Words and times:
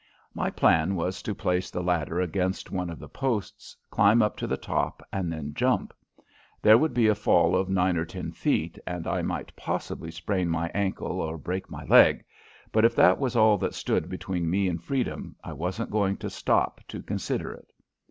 My 0.33 0.49
plan 0.49 0.95
was 0.95 1.21
to 1.21 1.35
place 1.35 1.69
the 1.69 1.83
ladder 1.83 2.19
against 2.19 2.71
one 2.71 2.89
of 2.89 2.97
the 2.97 3.07
posts, 3.07 3.77
climb 3.91 4.23
up 4.23 4.35
to 4.37 4.47
the 4.47 4.57
top, 4.57 5.05
and 5.13 5.31
then 5.31 5.53
jump. 5.53 5.93
There 6.59 6.75
would 6.75 6.95
be 6.95 7.05
a 7.05 7.13
fall 7.13 7.55
of 7.55 7.69
nine 7.69 7.95
or 7.97 8.03
ten 8.05 8.31
feet, 8.31 8.79
and 8.87 9.05
I 9.05 9.21
might 9.21 9.55
possibly 9.55 10.09
sprain 10.09 10.49
my 10.49 10.69
ankle 10.73 11.21
or 11.21 11.37
break 11.37 11.69
my 11.69 11.85
leg, 11.85 12.25
but 12.71 12.83
if 12.83 12.95
that 12.95 13.19
was 13.19 13.35
all 13.35 13.59
that 13.59 13.75
stood 13.75 14.09
between 14.09 14.49
me 14.49 14.67
and 14.67 14.81
freedom 14.83 15.35
I 15.43 15.53
wasn't 15.53 15.91
going 15.91 16.17
to 16.17 16.31
stop 16.31 16.81
to 16.87 17.03
consider 17.03 17.51
it. 17.51 17.71